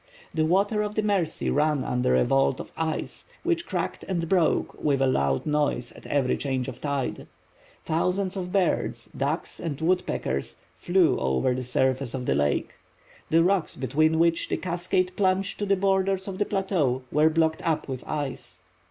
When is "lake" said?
12.33-12.73